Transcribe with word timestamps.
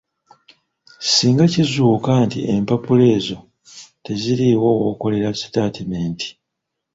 Singa 1.13 1.45
kizuuka 1.53 2.11
nti 2.25 2.39
empapula 2.53 3.03
ezo 3.17 3.37
teziriiwo 4.05 4.67
w’okolera 4.81 5.29
sitaatimenti. 5.41 6.27